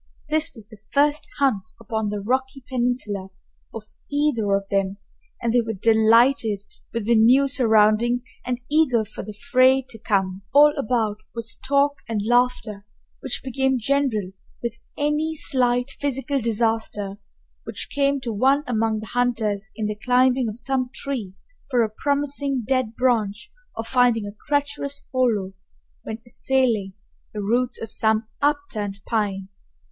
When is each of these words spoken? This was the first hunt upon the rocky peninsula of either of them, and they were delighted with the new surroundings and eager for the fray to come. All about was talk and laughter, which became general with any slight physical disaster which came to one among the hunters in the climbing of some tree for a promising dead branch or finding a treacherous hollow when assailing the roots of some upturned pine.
This 0.29 0.51
was 0.55 0.67
the 0.67 0.81
first 0.89 1.27
hunt 1.37 1.73
upon 1.79 2.09
the 2.09 2.21
rocky 2.21 2.63
peninsula 2.67 3.29
of 3.71 3.83
either 4.11 4.55
of 4.55 4.67
them, 4.69 4.97
and 5.39 5.53
they 5.53 5.61
were 5.61 5.73
delighted 5.73 6.65
with 6.91 7.05
the 7.05 7.13
new 7.13 7.47
surroundings 7.47 8.23
and 8.43 8.59
eager 8.67 9.05
for 9.05 9.21
the 9.23 9.37
fray 9.51 9.83
to 9.89 9.99
come. 9.99 10.41
All 10.55 10.73
about 10.75 11.17
was 11.35 11.55
talk 11.55 11.97
and 12.09 12.19
laughter, 12.25 12.83
which 13.19 13.43
became 13.43 13.77
general 13.77 14.31
with 14.63 14.83
any 14.97 15.35
slight 15.35 15.91
physical 15.99 16.41
disaster 16.41 17.19
which 17.65 17.91
came 17.93 18.19
to 18.21 18.33
one 18.33 18.63
among 18.65 19.01
the 19.01 19.05
hunters 19.13 19.69
in 19.75 19.85
the 19.85 19.93
climbing 19.93 20.49
of 20.49 20.57
some 20.57 20.89
tree 20.91 21.35
for 21.69 21.83
a 21.83 21.89
promising 21.91 22.63
dead 22.67 22.95
branch 22.95 23.51
or 23.75 23.83
finding 23.83 24.25
a 24.25 24.33
treacherous 24.47 25.03
hollow 25.13 25.53
when 26.01 26.17
assailing 26.25 26.93
the 27.35 27.41
roots 27.43 27.79
of 27.79 27.91
some 27.91 28.27
upturned 28.41 28.99
pine. 29.05 29.49